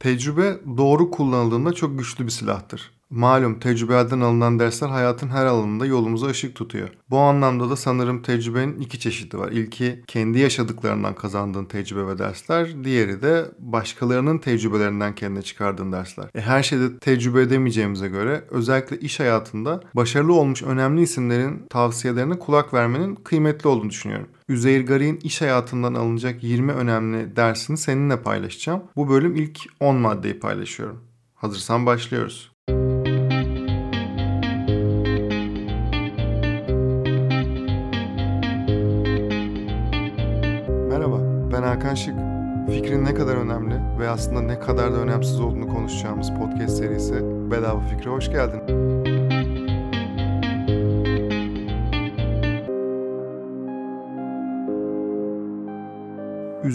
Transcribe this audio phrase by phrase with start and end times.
[0.00, 2.90] Tecrübe doğru kullanıldığında çok güçlü bir silahtır.
[3.10, 6.88] Malum tecrübelerden alınan dersler hayatın her alanında yolumuza ışık tutuyor.
[7.10, 9.52] Bu anlamda da sanırım tecrübenin iki çeşidi var.
[9.52, 12.84] İlki kendi yaşadıklarından kazandığın tecrübe ve dersler.
[12.84, 16.26] Diğeri de başkalarının tecrübelerinden kendine çıkardığın dersler.
[16.34, 22.74] E her şeyde tecrübe edemeyeceğimize göre özellikle iş hayatında başarılı olmuş önemli isimlerin tavsiyelerine kulak
[22.74, 24.28] vermenin kıymetli olduğunu düşünüyorum.
[24.50, 28.82] Üzeyir Gari'nin iş hayatından alınacak 20 önemli dersini seninle paylaşacağım.
[28.96, 31.04] Bu bölüm ilk 10 maddeyi paylaşıyorum.
[31.34, 32.52] Hazırsan başlıyoruz.
[41.52, 42.14] Ben Hakan Şık.
[42.70, 47.14] Fikrin ne kadar önemli ve aslında ne kadar da önemsiz olduğunu konuşacağımız podcast serisi
[47.50, 48.99] Bedava Fikre hoş geldin.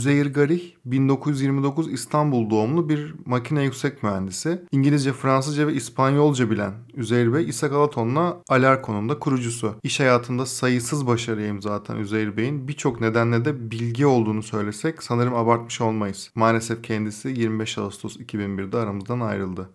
[0.05, 4.61] Üzeyir Garih 1929 İstanbul doğumlu bir makine yüksek mühendisi.
[4.71, 9.75] İngilizce, Fransızca ve İspanyolca bilen Üzeyir Bey, İsa Galaton'la Alarkon'un da kurucusu.
[9.83, 15.35] İş hayatında sayısız başarıya imza atan Üzeyir Bey'in birçok nedenle de bilgi olduğunu söylesek sanırım
[15.35, 16.31] abartmış olmayız.
[16.35, 19.69] Maalesef kendisi 25 Ağustos 2001'de aramızdan ayrıldı.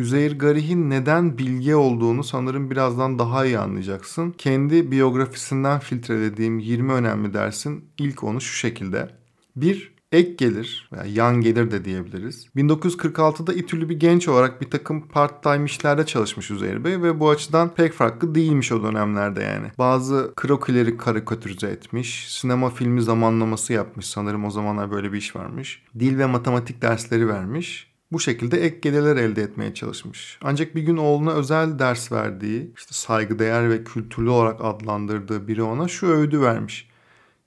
[0.00, 4.30] Üzeyir Garih'in neden bilge olduğunu sanırım birazdan daha iyi anlayacaksın.
[4.30, 9.10] Kendi biyografisinden filtrelediğim 20 önemli dersin ilk onu şu şekilde.
[9.56, 9.92] 1.
[10.12, 12.46] Ek gelir veya yan gelir de diyebiliriz.
[12.56, 17.74] 1946'da İTÜ'lü bir genç olarak bir takım part-time işlerde çalışmış Üzeyir Bey ve bu açıdan
[17.74, 19.66] pek farklı değilmiş o dönemlerde yani.
[19.78, 25.82] Bazı krokileri karikatürize etmiş, sinema filmi zamanlaması yapmış sanırım o zamanlar böyle bir iş varmış.
[25.98, 30.38] Dil ve matematik dersleri vermiş bu şekilde ek gelirler elde etmeye çalışmış.
[30.42, 35.88] Ancak bir gün oğluna özel ders verdiği, işte saygıdeğer ve kültürlü olarak adlandırdığı biri ona
[35.88, 36.90] şu öğüdü vermiş.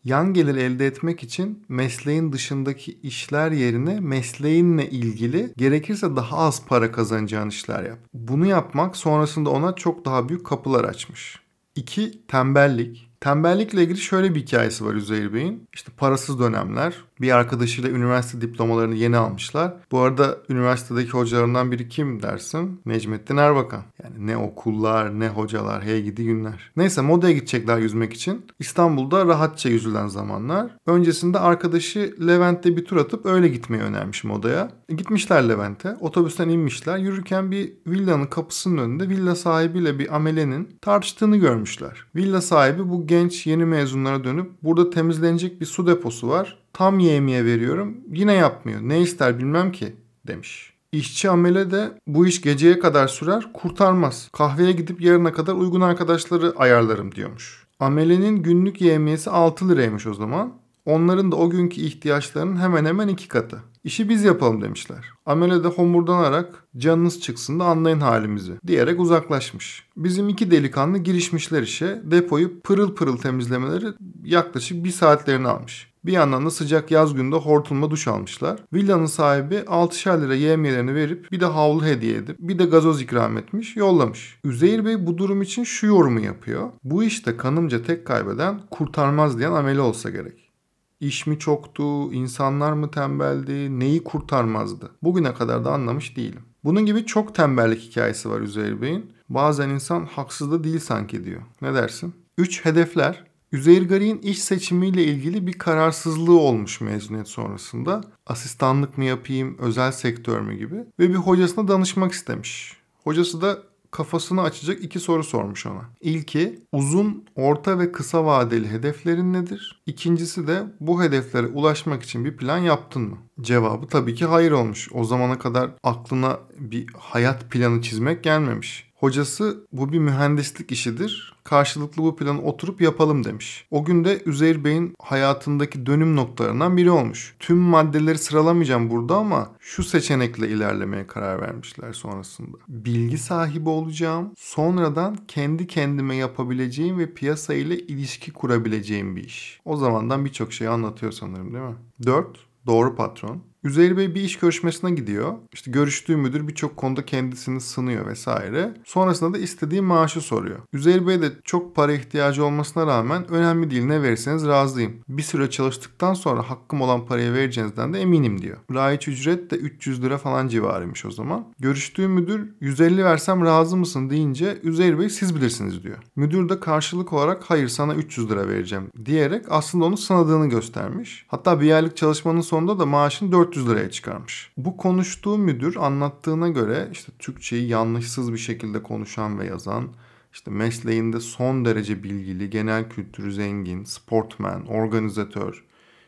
[0.04, 6.92] Yan gelir elde etmek için mesleğin dışındaki işler yerine mesleğinle ilgili gerekirse daha az para
[6.92, 8.00] kazanacağın işler yap.
[8.14, 11.40] Bunu yapmak sonrasında ona çok daha büyük kapılar açmış.
[11.76, 12.28] 2.
[12.28, 13.10] Tembellik.
[13.20, 15.68] Tembellikle ilgili şöyle bir hikayesi var Üzeyir Bey'in.
[15.74, 16.96] İşte parasız dönemler.
[17.22, 19.74] Bir arkadaşıyla üniversite diplomalarını yeni almışlar.
[19.92, 22.82] Bu arada üniversitedeki hocalarından biri kim dersin?
[22.86, 23.84] Necmettin Erbakan.
[24.04, 26.72] Yani ne okullar ne hocalar hey gidi günler.
[26.78, 28.46] Neyse modaya gidecekler yüzmek için.
[28.60, 30.72] İstanbul'da rahatça yüzülen zamanlar.
[30.86, 34.72] Öncesinde arkadaşı Levent'te bir tur atıp öyle gitmeyi önermiş modaya.
[34.90, 35.96] Gitmişler Levent'e.
[36.00, 36.98] Otobüsten inmişler.
[36.98, 42.06] Yürürken bir villanın kapısının önünde villa sahibiyle bir amelenin tartıştığını görmüşler.
[42.16, 46.63] Villa sahibi bu genç yeni mezunlara dönüp burada temizlenecek bir su deposu var.
[46.74, 47.98] Tam yemeğe veriyorum.
[48.14, 48.82] Yine yapmıyor.
[48.82, 49.96] Ne ister bilmem ki
[50.28, 50.74] demiş.
[50.92, 54.30] İşçi amele de bu iş geceye kadar sürer kurtarmaz.
[54.34, 57.68] Kahveye gidip yarına kadar uygun arkadaşları ayarlarım diyormuş.
[57.80, 60.54] Amelenin günlük yemiyesi 6 liraymış o zaman.
[60.86, 63.64] Onların da o günkü ihtiyaçlarının hemen hemen iki katı.
[63.84, 65.06] İşi biz yapalım demişler.
[65.26, 69.88] Amele de homurdanarak canınız çıksın da anlayın halimizi diyerek uzaklaşmış.
[69.98, 73.88] Bizim iki delikanlı girişmişler işe depoyu pırıl pırıl temizlemeleri
[74.24, 75.93] yaklaşık bir saatlerini almış.
[76.06, 78.60] Bir yandan da sıcak yaz günde hortumla duş almışlar.
[78.74, 83.38] Villanın sahibi 6'şer lira yemiyelerini verip bir de havlu hediye edip bir de gazoz ikram
[83.38, 84.40] etmiş yollamış.
[84.44, 86.70] Üzeyir Bey bu durum için şu yorumu yapıyor.
[86.84, 90.54] Bu işte kanımca tek kaybeden kurtarmaz diyen ameli olsa gerek.
[91.00, 94.92] İş mi çoktu, insanlar mı tembeldi, neyi kurtarmazdı?
[95.04, 96.42] Bugüne kadar da anlamış değilim.
[96.64, 99.14] Bunun gibi çok tembellik hikayesi var Üzeyir Bey'in.
[99.30, 101.42] Bazen insan haksız da değil sanki diyor.
[101.62, 102.14] Ne dersin?
[102.38, 103.24] 3 hedefler.
[103.54, 108.02] Üzeyir iş seçimiyle ilgili bir kararsızlığı olmuş mezuniyet sonrasında.
[108.28, 110.76] Asistanlık mı yapayım, özel sektör mü gibi.
[111.00, 112.78] Ve bir hocasına danışmak istemiş.
[113.04, 113.58] Hocası da
[113.92, 115.82] kafasını açacak iki soru sormuş ona.
[116.02, 119.82] İlki uzun, orta ve kısa vadeli hedeflerin nedir?
[119.86, 123.18] İkincisi de bu hedeflere ulaşmak için bir plan yaptın mı?
[123.42, 124.90] Cevabı tabii ki hayır olmuş.
[124.94, 128.93] O zamana kadar aklına bir hayat planı çizmek gelmemiş.
[129.04, 131.34] Hocası bu bir mühendislik işidir.
[131.44, 133.68] Karşılıklı bu planı oturup yapalım demiş.
[133.72, 137.36] O gün de Üzeyir Bey'in hayatındaki dönüm noktalarından biri olmuş.
[137.40, 142.58] Tüm maddeleri sıralamayacağım burada ama şu seçenekle ilerlemeye karar vermişler sonrasında.
[142.68, 144.32] Bilgi sahibi olacağım.
[144.38, 149.60] Sonradan kendi kendime yapabileceğim ve piyasa ile ilişki kurabileceğim bir iş.
[149.66, 151.76] O zamandan birçok şey anlatıyor sanırım değil mi?
[152.06, 152.28] 4.
[152.66, 153.53] Doğru patron.
[153.64, 155.34] Üzeyir Bey bir iş görüşmesine gidiyor.
[155.54, 158.74] İşte görüştüğü müdür birçok konuda kendisini sınıyor vesaire.
[158.86, 160.60] Sonrasında da istediği maaşı soruyor.
[160.74, 164.94] Üzeyir Bey de çok para ihtiyacı olmasına rağmen önemli değil ne verirseniz razıyım.
[165.10, 168.58] Bir süre çalıştıktan sonra hakkım olan parayı vereceğinizden de eminim diyor.
[168.74, 171.46] Raiç ücret de 300 lira falan civarıymış o zaman.
[171.60, 175.98] Görüştüğü müdür 150 versem razı mısın deyince Üzeyir Bey siz bilirsiniz diyor.
[176.16, 181.26] Müdür de karşılık olarak hayır sana 300 lira vereceğim diyerek aslında onu sınadığını göstermiş.
[181.28, 184.52] Hatta bir aylık çalışmanın sonunda da maaşın 4 400 liraya çıkarmış.
[184.58, 189.88] Bu konuştuğu müdür anlattığına göre işte Türkçeyi yanlışsız bir şekilde konuşan ve yazan,
[190.34, 195.66] işte mesleğinde son derece bilgili, genel kültürü zengin, sportman, organizatör,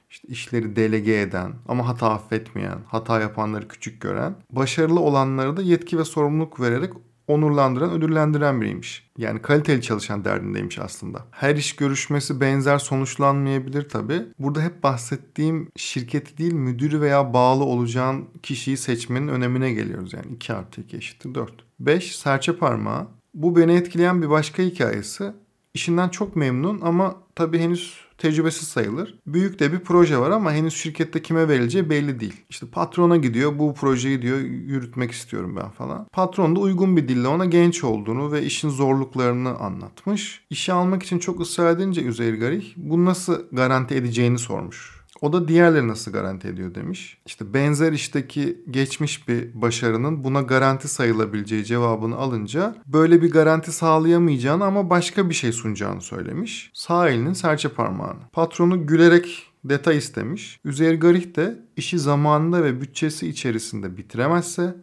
[0.09, 5.97] işte işleri delege eden ama hata affetmeyen, hata yapanları küçük gören, başarılı olanları da yetki
[5.97, 6.93] ve sorumluluk vererek
[7.27, 9.09] onurlandıran, ödüllendiren biriymiş.
[9.17, 11.25] Yani kaliteli çalışan derdindeymiş aslında.
[11.31, 14.21] Her iş görüşmesi benzer sonuçlanmayabilir tabi.
[14.39, 20.13] Burada hep bahsettiğim şirketi değil müdürü veya bağlı olacağın kişiyi seçmenin önemine geliyoruz.
[20.13, 21.53] Yani 2 artı 2 eşittir 4.
[21.79, 22.15] 5.
[22.15, 23.07] Serçe parmağı.
[23.33, 25.31] Bu beni etkileyen bir başka hikayesi.
[25.73, 29.19] İşinden çok memnun ama tabii henüz tecrübesiz sayılır.
[29.27, 32.45] Büyük de bir proje var ama henüz şirkette kime verileceği belli değil.
[32.49, 36.07] İşte patrona gidiyor bu projeyi diyor yürütmek istiyorum ben falan.
[36.13, 40.45] Patron da uygun bir dille ona genç olduğunu ve işin zorluklarını anlatmış.
[40.49, 44.94] İşe almak için çok ısrar edince Üzeyir Garih bunu nasıl garanti edeceğini sormuş.
[45.21, 47.17] O da diğerleri nasıl garanti ediyor demiş.
[47.25, 54.65] İşte benzer işteki geçmiş bir başarının buna garanti sayılabileceği cevabını alınca böyle bir garanti sağlayamayacağını
[54.65, 56.71] ama başka bir şey sunacağını söylemiş.
[56.73, 58.19] Sağ elinin serçe parmağını.
[58.33, 60.59] Patronu gülerek detay istemiş.
[60.65, 64.75] Üzeyir Garih de işi zamanında ve bütçesi içerisinde bitiremezse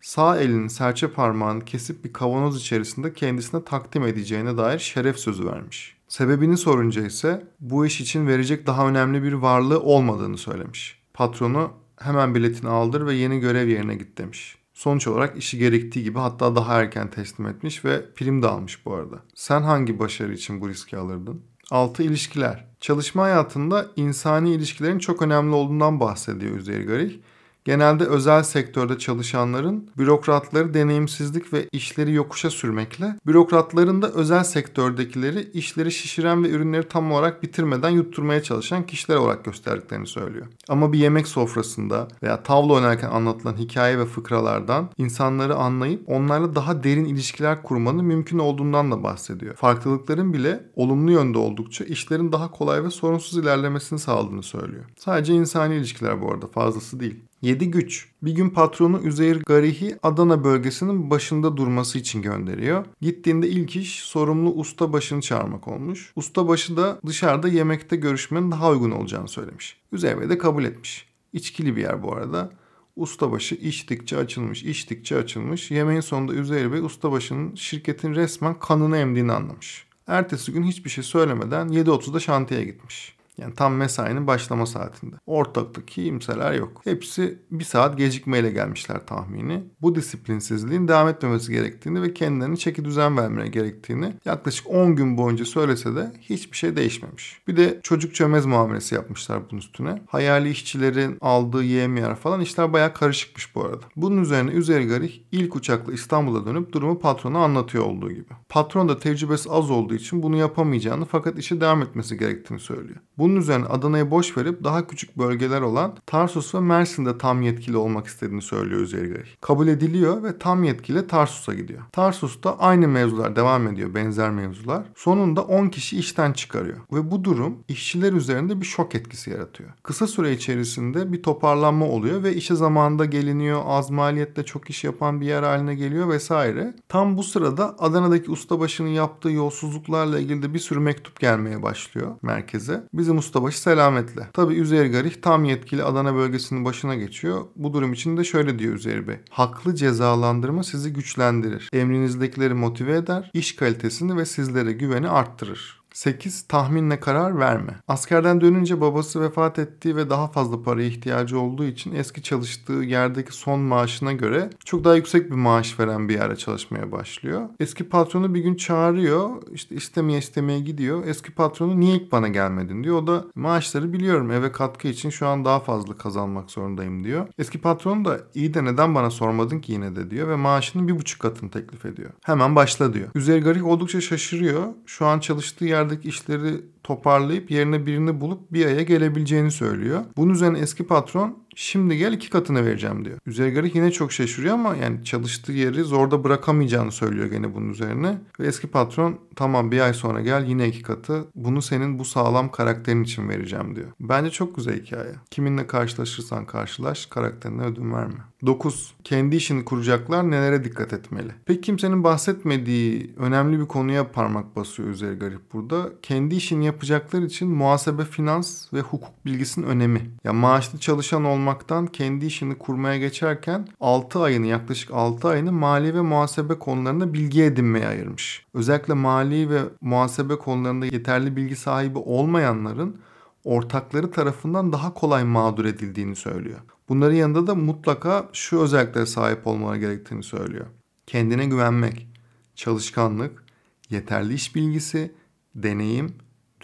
[0.00, 5.95] sağ elinin serçe parmağını kesip bir kavanoz içerisinde kendisine takdim edeceğine dair şeref sözü vermiş.
[6.08, 11.02] Sebebini sorunca ise bu iş için verecek daha önemli bir varlığı olmadığını söylemiş.
[11.14, 14.58] Patronu hemen biletini aldır ve yeni görev yerine git demiş.
[14.74, 18.94] Sonuç olarak işi gerektiği gibi hatta daha erken teslim etmiş ve prim de almış bu
[18.94, 19.16] arada.
[19.34, 21.42] Sen hangi başarı için bu riski alırdın?
[21.70, 22.02] 6.
[22.02, 22.64] ilişkiler.
[22.80, 27.18] Çalışma hayatında insani ilişkilerin çok önemli olduğundan bahsediyor Üzeyir Garih
[27.66, 35.92] genelde özel sektörde çalışanların bürokratları deneyimsizlik ve işleri yokuşa sürmekle, bürokratların da özel sektördekileri işleri
[35.92, 40.46] şişiren ve ürünleri tam olarak bitirmeden yutturmaya çalışan kişiler olarak gösterdiklerini söylüyor.
[40.68, 46.84] Ama bir yemek sofrasında veya tavla oynarken anlatılan hikaye ve fıkralardan insanları anlayıp onlarla daha
[46.84, 49.56] derin ilişkiler kurmanın mümkün olduğundan da bahsediyor.
[49.56, 54.84] Farklılıkların bile olumlu yönde oldukça işlerin daha kolay ve sorunsuz ilerlemesini sağladığını söylüyor.
[54.98, 57.24] Sadece insani ilişkiler bu arada fazlası değil.
[57.42, 58.08] 7 güç.
[58.22, 62.86] Bir gün patronu Üzeyir Garihi Adana bölgesinin başında durması için gönderiyor.
[63.00, 66.12] Gittiğinde ilk iş sorumlu usta başını çağırmak olmuş.
[66.16, 69.76] Usta başı da dışarıda yemekte görüşmenin daha uygun olacağını söylemiş.
[69.92, 71.08] Üzeyir Bey de kabul etmiş.
[71.32, 72.50] İçkili bir yer bu arada.
[72.96, 75.70] Ustabaşı içtikçe açılmış, içtikçe açılmış.
[75.70, 79.86] Yemeğin sonunda Üzeyir Bey ustabaşının şirketin resmen kanını emdiğini anlamış.
[80.06, 83.15] Ertesi gün hiçbir şey söylemeden 7.30'da şantiyeye gitmiş.
[83.38, 85.16] Yani tam mesainin başlama saatinde.
[85.26, 86.80] Ortakta kimseler yok.
[86.84, 89.64] Hepsi bir saat gecikmeyle gelmişler tahmini.
[89.80, 95.44] Bu disiplinsizliğin devam etmemesi gerektiğini ve kendilerini çeki düzen vermeye gerektiğini yaklaşık 10 gün boyunca
[95.44, 97.42] söylese de hiçbir şey değişmemiş.
[97.48, 100.02] Bir de çocuk çömez muamelesi yapmışlar bunun üstüne.
[100.06, 103.84] Hayali işçilerin aldığı yem yer falan işler baya karışıkmış bu arada.
[103.96, 108.32] Bunun üzerine Üzeri Garih ilk uçakla İstanbul'a dönüp durumu patrona anlatıyor olduğu gibi.
[108.48, 113.00] Patron da tecrübesi az olduğu için bunu yapamayacağını fakat işe devam etmesi gerektiğini söylüyor.
[113.18, 117.76] Bu bunun üzerine Adana'yı boş verip daha küçük bölgeler olan Tarsus ve Mersin'de tam yetkili
[117.76, 119.22] olmak istediğini söylüyor Üzergay.
[119.40, 121.82] Kabul ediliyor ve tam yetkili Tarsus'a gidiyor.
[121.92, 124.82] Tarsus'ta aynı mevzular devam ediyor, benzer mevzular.
[124.96, 126.78] Sonunda 10 kişi işten çıkarıyor.
[126.92, 129.70] Ve bu durum işçiler üzerinde bir şok etkisi yaratıyor.
[129.82, 135.20] Kısa süre içerisinde bir toparlanma oluyor ve işe zamanında geliniyor, az maliyetle çok iş yapan
[135.20, 136.74] bir yer haline geliyor vesaire.
[136.88, 142.82] Tam bu sırada Adana'daki ustabaşının yaptığı yolsuzluklarla ilgili de bir sürü mektup gelmeye başlıyor merkeze.
[142.92, 144.28] Bizim ustabaşı selametle.
[144.32, 147.44] Tabi Üzeyir Garih tam yetkili Adana bölgesinin başına geçiyor.
[147.56, 149.16] Bu durum için de şöyle diyor Üzeyir Bey.
[149.30, 151.68] Haklı cezalandırma sizi güçlendirir.
[151.72, 155.85] Emrinizdekileri motive eder, iş kalitesini ve sizlere güveni arttırır.
[155.96, 156.42] 8.
[156.42, 157.72] Tahminle karar verme.
[157.88, 163.32] Askerden dönünce babası vefat ettiği ve daha fazla paraya ihtiyacı olduğu için eski çalıştığı yerdeki
[163.32, 167.48] son maaşına göre çok daha yüksek bir maaş veren bir yere çalışmaya başlıyor.
[167.60, 169.30] Eski patronu bir gün çağırıyor.
[169.52, 171.06] İşte istemeye istemeye gidiyor.
[171.06, 173.02] Eski patronu niye ilk bana gelmedin diyor.
[173.02, 177.28] O da maaşları biliyorum eve katkı için şu an daha fazla kazanmak zorundayım diyor.
[177.38, 180.98] Eski patron da iyi de neden bana sormadın ki yine de diyor ve maaşının bir
[180.98, 182.10] buçuk katını teklif ediyor.
[182.24, 183.08] Hemen başla diyor.
[183.14, 184.64] Üzeri Garip oldukça şaşırıyor.
[184.86, 190.04] Şu an çalıştığı yer yerdeki işleri toparlayıp yerine birini bulup bir aya gelebileceğini söylüyor.
[190.16, 193.18] Bunun üzerine eski patron Şimdi gel iki katını vereceğim diyor.
[193.26, 198.18] Üzergarı yine çok şaşırıyor ama yani çalıştığı yeri zorda bırakamayacağını söylüyor gene bunun üzerine.
[198.40, 201.24] Ve eski patron tamam bir ay sonra gel yine iki katı.
[201.34, 203.88] Bunu senin bu sağlam karakterin için vereceğim diyor.
[204.00, 205.14] Bence çok güzel hikaye.
[205.30, 208.18] Kiminle karşılaşırsan karşılaş karakterine ödün verme.
[208.46, 208.94] 9.
[209.04, 211.32] Kendi işini kuracaklar nelere dikkat etmeli?
[211.44, 215.92] Pek kimsenin bahsetmediği önemli bir konuya parmak basıyor Üzeri burada.
[216.02, 220.10] Kendi işini yapacaklar için muhasebe, finans ve hukuk bilgisinin önemi.
[220.24, 226.00] Ya maaşlı çalışan olmaktan kendi işini kurmaya geçerken 6 ayını yaklaşık 6 ayını mali ve
[226.00, 228.46] muhasebe konularında bilgi edinmeye ayırmış.
[228.54, 232.96] Özellikle mali ve muhasebe konularında yeterli bilgi sahibi olmayanların
[233.44, 236.58] ortakları tarafından daha kolay mağdur edildiğini söylüyor.
[236.88, 240.66] Bunların yanında da mutlaka şu özelliklere sahip olmaları gerektiğini söylüyor.
[241.06, 242.08] Kendine güvenmek,
[242.54, 243.44] çalışkanlık,
[243.90, 245.12] yeterli iş bilgisi,
[245.54, 246.14] deneyim,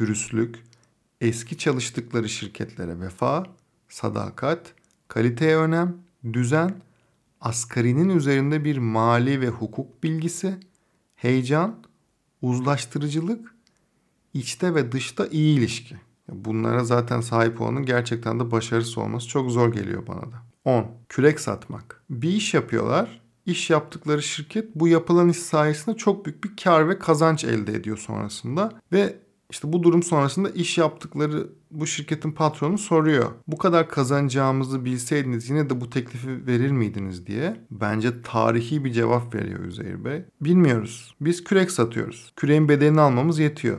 [0.03, 0.65] dürüstlük,
[1.21, 3.47] eski çalıştıkları şirketlere vefa,
[3.89, 4.75] sadakat,
[5.09, 5.97] kaliteye önem,
[6.33, 6.75] düzen,
[7.41, 10.55] asgarinin üzerinde bir mali ve hukuk bilgisi,
[11.15, 11.77] heyecan,
[12.43, 13.55] uzlaştırıcılık,
[14.35, 15.97] içte ve dışta iyi ilişki.
[16.29, 20.43] Bunlara zaten sahip olanın gerçekten de başarısı olması çok zor geliyor bana da.
[20.65, 20.87] 10.
[21.09, 22.03] Kürek satmak.
[22.11, 23.23] Bir iş yapıyorlar.
[23.47, 27.99] İş yaptıkları şirket bu yapılan iş sayesinde çok büyük bir kar ve kazanç elde ediyor
[27.99, 28.73] sonrasında.
[28.93, 29.22] Ve
[29.53, 33.31] işte bu durum sonrasında iş yaptıkları bu şirketin patronu soruyor.
[33.47, 37.61] Bu kadar kazanacağımızı bilseydiniz yine de bu teklifi verir miydiniz diye.
[37.71, 40.25] Bence tarihi bir cevap veriyor Üzeyir Bey.
[40.41, 41.15] Bilmiyoruz.
[41.21, 42.33] Biz kürek satıyoruz.
[42.37, 43.79] Küreğin bedelini almamız yetiyor.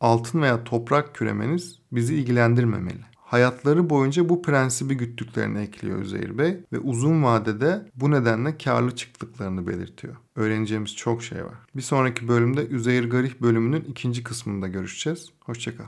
[0.00, 3.09] Altın veya toprak küremeniz bizi ilgilendirmemeli.
[3.30, 9.66] Hayatları boyunca bu prensibi güttüklerini ekliyor Üzeyir Bey ve uzun vadede bu nedenle karlı çıktıklarını
[9.66, 10.16] belirtiyor.
[10.36, 11.54] Öğreneceğimiz çok şey var.
[11.76, 15.30] Bir sonraki bölümde Üzeyir Garih bölümünün ikinci kısmında görüşeceğiz.
[15.44, 15.86] Hoşçakal.